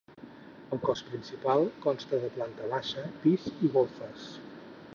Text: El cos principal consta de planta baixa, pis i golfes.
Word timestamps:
El 0.75 0.79
cos 0.85 1.03
principal 1.09 1.67
consta 1.83 2.19
de 2.23 2.31
planta 2.37 2.71
baixa, 2.73 3.03
pis 3.27 3.47
i 3.69 3.73
golfes. 3.77 4.25